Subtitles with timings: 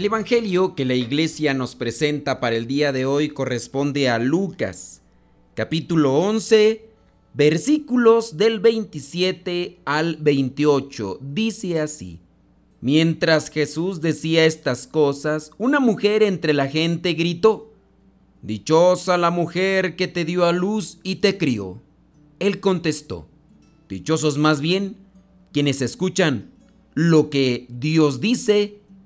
[0.00, 5.02] El Evangelio que la iglesia nos presenta para el día de hoy corresponde a Lucas,
[5.54, 6.88] capítulo 11,
[7.34, 11.18] versículos del 27 al 28.
[11.20, 12.18] Dice así,
[12.80, 17.74] Mientras Jesús decía estas cosas, una mujer entre la gente gritó,
[18.40, 21.82] Dichosa la mujer que te dio a luz y te crió.
[22.38, 23.28] Él contestó,
[23.86, 24.96] Dichosos más bien
[25.52, 26.52] quienes escuchan
[26.94, 28.79] lo que Dios dice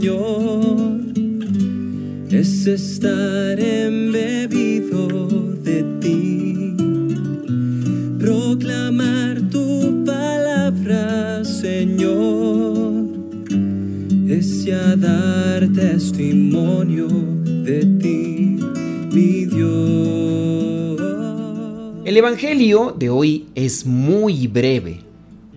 [0.00, 1.12] Señor,
[2.30, 5.06] es estar embebido
[5.62, 6.74] de ti.
[8.18, 13.08] Proclamar tu palabra, Señor,
[14.26, 17.06] es ya dar testimonio
[17.62, 18.58] de ti,
[19.12, 20.98] mi Dios.
[22.06, 25.09] El Evangelio de hoy es muy breve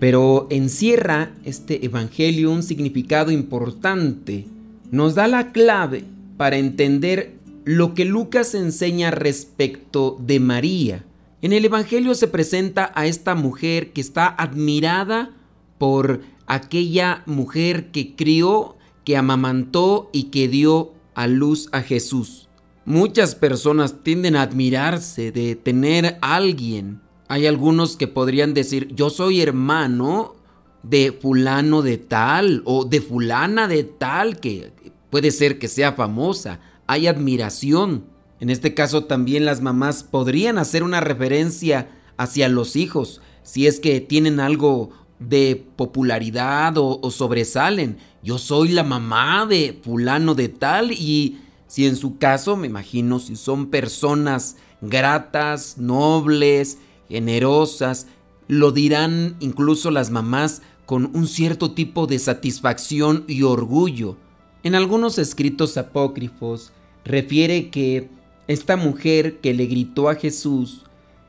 [0.03, 4.45] pero encierra este Evangelio un significado importante.
[4.91, 6.03] Nos da la clave
[6.35, 11.05] para entender lo que Lucas enseña respecto de María.
[11.41, 15.31] En el Evangelio se presenta a esta mujer que está admirada
[15.77, 18.75] por aquella mujer que crió,
[19.05, 22.49] que amamantó y que dio a luz a Jesús.
[22.83, 26.99] Muchas personas tienden a admirarse de tener a alguien
[27.33, 30.35] hay algunos que podrían decir, yo soy hermano
[30.83, 34.71] de fulano de tal o de fulana de tal, que
[35.09, 36.59] puede ser que sea famosa.
[36.85, 38.05] Hay admiración.
[38.39, 43.79] En este caso también las mamás podrían hacer una referencia hacia los hijos, si es
[43.79, 47.97] que tienen algo de popularidad o, o, sobresalen.
[48.21, 53.17] Yo soy la mamá de fulano de tal y si en su caso, me imagino,
[53.17, 56.77] si son personas gratas, nobles,
[57.13, 58.07] generosas,
[58.47, 64.17] lo dirán incluso las mamás con un cierto tipo de satisfacción y orgullo.
[64.63, 66.71] En algunos escritos apócrifos
[67.05, 68.09] refiere que
[68.47, 70.81] esta mujer que le gritó a Jesús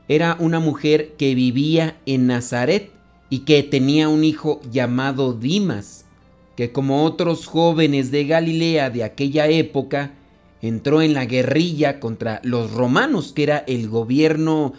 [0.07, 2.91] era una mujer que vivía en Nazaret
[3.29, 6.05] y que tenía un hijo llamado Dimas,
[6.55, 10.13] que como otros jóvenes de Galilea de aquella época,
[10.61, 14.73] entró en la guerrilla contra los romanos, que era el gobierno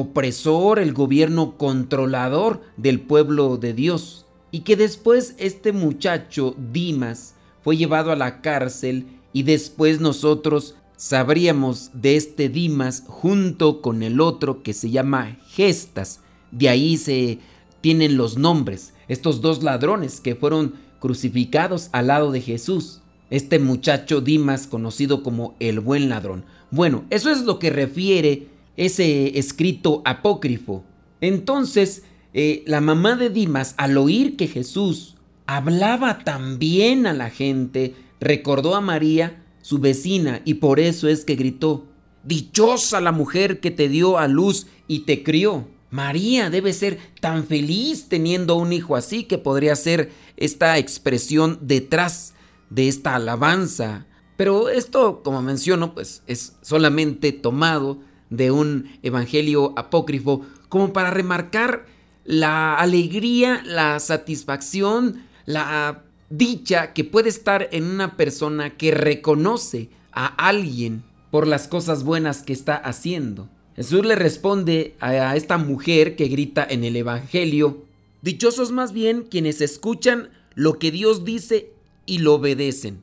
[0.00, 4.24] opresor, el gobierno controlador del pueblo de Dios.
[4.50, 11.90] Y que después este muchacho, Dimas, fue llevado a la cárcel y después nosotros sabríamos
[11.92, 16.20] de este Dimas junto con el otro que se llama Gestas.
[16.50, 17.38] De ahí se
[17.82, 23.00] tienen los nombres, estos dos ladrones que fueron crucificados al lado de Jesús.
[23.28, 26.44] Este muchacho Dimas conocido como el buen ladrón.
[26.70, 30.84] Bueno, eso es lo que refiere ese escrito apócrifo.
[31.20, 35.16] Entonces, eh, la mamá de Dimas, al oír que Jesús
[35.46, 41.24] hablaba tan bien a la gente, recordó a María, su vecina, y por eso es
[41.24, 41.86] que gritó,
[42.24, 45.66] Dichosa la mujer que te dio a luz y te crió.
[45.90, 52.34] María debe ser tan feliz teniendo un hijo así que podría ser esta expresión detrás
[52.70, 54.06] de esta alabanza.
[54.36, 58.00] Pero esto, como menciono, pues es solamente tomado
[58.32, 61.86] de un evangelio apócrifo como para remarcar
[62.24, 70.26] la alegría, la satisfacción, la dicha que puede estar en una persona que reconoce a
[70.26, 73.48] alguien por las cosas buenas que está haciendo.
[73.76, 77.84] Jesús le responde a esta mujer que grita en el Evangelio,
[78.22, 81.72] Dichosos más bien quienes escuchan lo que Dios dice
[82.06, 83.02] y lo obedecen.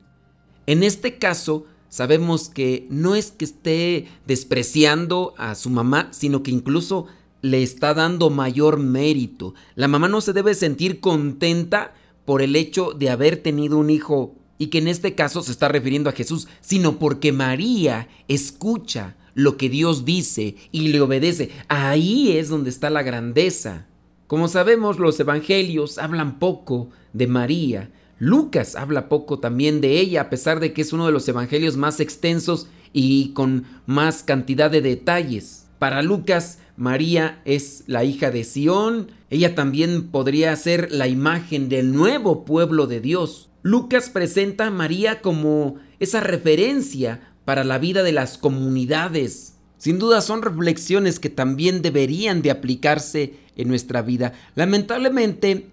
[0.66, 6.50] En este caso, sabemos que no es que esté despreciando a su mamá, sino que
[6.50, 7.06] incluso
[7.42, 9.54] le está dando mayor mérito.
[9.74, 11.92] La mamá no se debe sentir contenta
[12.24, 15.68] por el hecho de haber tenido un hijo y que en este caso se está
[15.68, 21.50] refiriendo a Jesús, sino porque María escucha lo que Dios dice y le obedece.
[21.68, 23.86] Ahí es donde está la grandeza.
[24.26, 27.90] Como sabemos, los evangelios hablan poco de María.
[28.20, 31.78] Lucas habla poco también de ella, a pesar de que es uno de los evangelios
[31.78, 35.66] más extensos y con más cantidad de detalles.
[35.78, 41.92] Para Lucas, María es la hija de Sión, ella también podría ser la imagen del
[41.92, 43.48] nuevo pueblo de Dios.
[43.62, 49.54] Lucas presenta a María como esa referencia para la vida de las comunidades.
[49.78, 54.34] Sin duda son reflexiones que también deberían de aplicarse en nuestra vida.
[54.56, 55.68] Lamentablemente,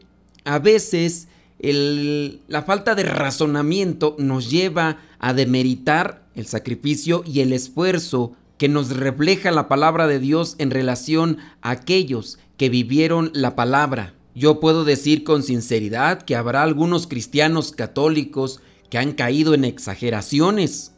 [0.45, 1.27] a veces
[1.59, 8.95] la falta de razonamiento nos lleva a demeritar el sacrificio y el esfuerzo que nos
[8.95, 14.13] refleja la palabra de Dios en relación a aquellos que vivieron la palabra.
[14.35, 20.93] Yo puedo decir con sinceridad que habrá algunos cristianos católicos que han caído en exageraciones,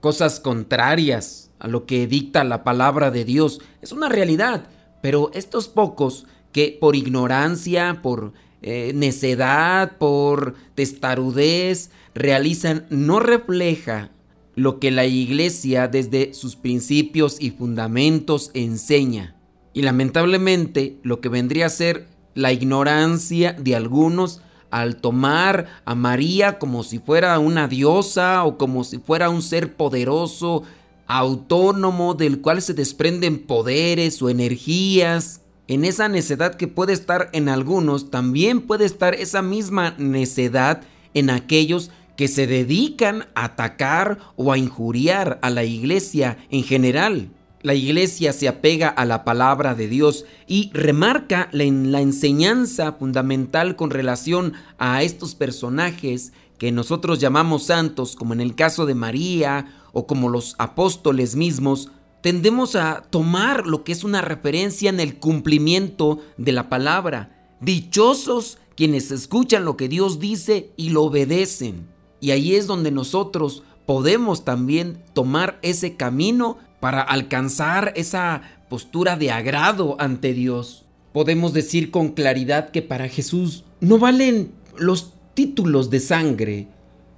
[0.00, 3.60] cosas contrarias a lo que dicta la palabra de Dios.
[3.82, 4.68] Es una realidad,
[5.02, 8.32] pero estos pocos que por ignorancia, por
[8.66, 14.10] eh, necedad, por testarudez, realizan no refleja
[14.54, 19.36] lo que la iglesia desde sus principios y fundamentos enseña.
[19.74, 24.40] Y lamentablemente lo que vendría a ser la ignorancia de algunos
[24.70, 29.74] al tomar a María como si fuera una diosa o como si fuera un ser
[29.74, 30.62] poderoso,
[31.06, 35.42] autónomo, del cual se desprenden poderes o energías.
[35.66, 40.82] En esa necedad que puede estar en algunos, también puede estar esa misma necedad
[41.14, 47.30] en aquellos que se dedican a atacar o a injuriar a la iglesia en general.
[47.62, 53.74] La iglesia se apega a la palabra de Dios y remarca la, la enseñanza fundamental
[53.74, 59.66] con relación a estos personajes que nosotros llamamos santos, como en el caso de María
[59.92, 61.90] o como los apóstoles mismos,
[62.24, 67.52] tendemos a tomar lo que es una referencia en el cumplimiento de la palabra.
[67.60, 71.86] Dichosos quienes escuchan lo que Dios dice y lo obedecen.
[72.22, 79.30] Y ahí es donde nosotros podemos también tomar ese camino para alcanzar esa postura de
[79.30, 80.86] agrado ante Dios.
[81.12, 86.68] Podemos decir con claridad que para Jesús no valen los títulos de sangre,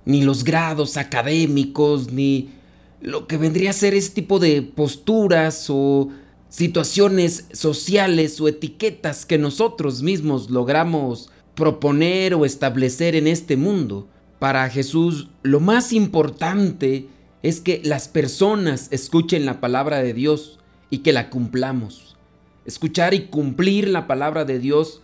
[0.04, 2.55] ni los grados académicos, ni
[3.00, 6.08] lo que vendría a ser ese tipo de posturas o
[6.48, 14.08] situaciones sociales o etiquetas que nosotros mismos logramos proponer o establecer en este mundo.
[14.38, 17.08] Para Jesús lo más importante
[17.42, 20.58] es que las personas escuchen la palabra de Dios
[20.90, 22.16] y que la cumplamos.
[22.64, 25.02] Escuchar y cumplir la palabra de Dios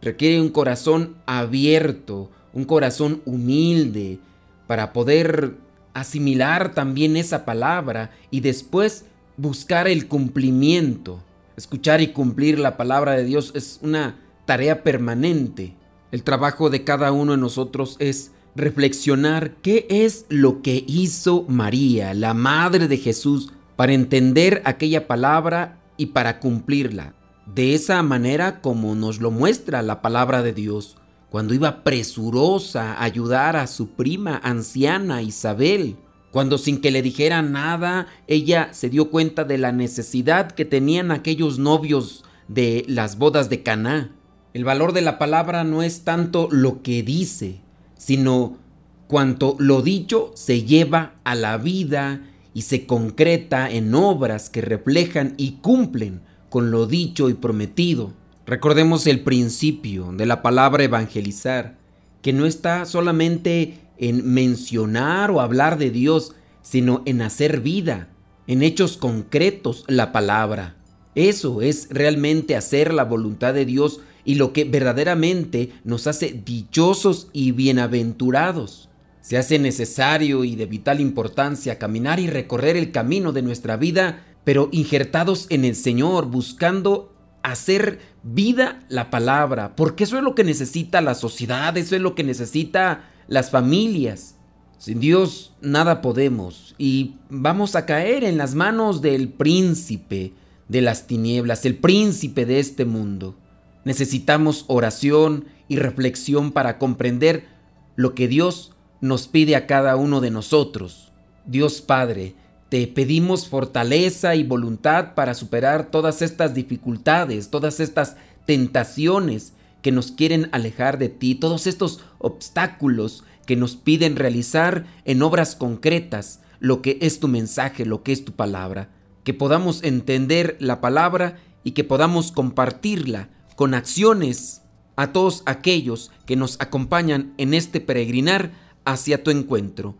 [0.00, 4.18] requiere un corazón abierto, un corazón humilde,
[4.66, 5.56] para poder
[5.94, 9.04] asimilar también esa palabra y después
[9.36, 11.22] buscar el cumplimiento.
[11.56, 14.16] Escuchar y cumplir la palabra de Dios es una
[14.46, 15.74] tarea permanente.
[16.10, 22.14] El trabajo de cada uno de nosotros es reflexionar qué es lo que hizo María,
[22.14, 27.14] la Madre de Jesús, para entender aquella palabra y para cumplirla.
[27.46, 30.96] De esa manera como nos lo muestra la palabra de Dios,
[31.32, 35.96] cuando iba presurosa a ayudar a su prima anciana Isabel,
[36.30, 41.10] cuando sin que le dijera nada, ella se dio cuenta de la necesidad que tenían
[41.10, 44.14] aquellos novios de las bodas de Caná.
[44.52, 47.62] El valor de la palabra no es tanto lo que dice,
[47.96, 48.58] sino
[49.06, 55.32] cuanto lo dicho se lleva a la vida y se concreta en obras que reflejan
[55.38, 56.20] y cumplen
[56.50, 58.12] con lo dicho y prometido.
[58.52, 61.78] Recordemos el principio de la palabra evangelizar,
[62.20, 68.10] que no está solamente en mencionar o hablar de Dios, sino en hacer vida,
[68.46, 70.76] en hechos concretos la palabra.
[71.14, 77.28] Eso es realmente hacer la voluntad de Dios y lo que verdaderamente nos hace dichosos
[77.32, 78.90] y bienaventurados.
[79.22, 84.26] Se hace necesario y de vital importancia caminar y recorrer el camino de nuestra vida,
[84.44, 87.11] pero injertados en el Señor, buscando
[87.42, 92.14] hacer vida la palabra, porque eso es lo que necesita la sociedad, eso es lo
[92.14, 94.36] que necesita las familias.
[94.78, 100.32] Sin Dios nada podemos y vamos a caer en las manos del príncipe
[100.68, 103.36] de las tinieblas, el príncipe de este mundo.
[103.84, 107.46] Necesitamos oración y reflexión para comprender
[107.94, 111.12] lo que Dios nos pide a cada uno de nosotros.
[111.46, 112.34] Dios Padre,
[112.72, 119.52] te pedimos fortaleza y voluntad para superar todas estas dificultades, todas estas tentaciones
[119.82, 125.54] que nos quieren alejar de ti, todos estos obstáculos que nos piden realizar en obras
[125.54, 128.88] concretas lo que es tu mensaje, lo que es tu palabra,
[129.22, 134.62] que podamos entender la palabra y que podamos compartirla con acciones
[134.96, 138.50] a todos aquellos que nos acompañan en este peregrinar
[138.86, 139.94] hacia tu encuentro.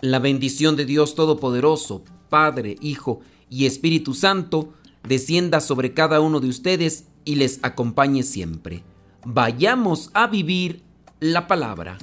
[0.00, 6.48] La bendición de Dios Todopoderoso, Padre, Hijo y Espíritu Santo, descienda sobre cada uno de
[6.48, 8.82] ustedes y les acompañe siempre.
[9.24, 10.82] Vayamos a vivir
[11.20, 11.98] la palabra.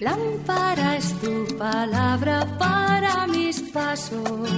[0.00, 4.50] Lámpara es tu palabra para mis pasos,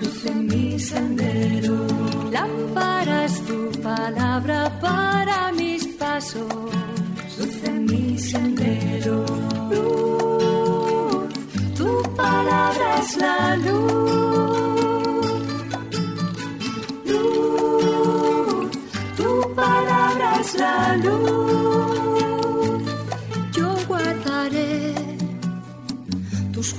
[0.00, 1.86] luz en mi sendero.
[2.30, 6.52] Lámpara es tu palabra para mis pasos,
[7.38, 9.01] luz en mi sendero.